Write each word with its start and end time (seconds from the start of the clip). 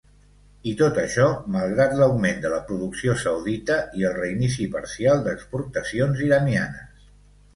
I 0.69 0.71
tot 0.77 0.95
això, 1.01 1.25
malgrat 1.55 1.91
l'augment 1.99 2.39
de 2.45 2.51
la 2.53 2.61
producció 2.71 3.13
saudita 3.23 3.77
i 3.99 4.07
el 4.11 4.17
reinici 4.21 4.67
parcial 4.77 5.21
d'exportacions 5.27 6.25
iranianes. 6.29 7.07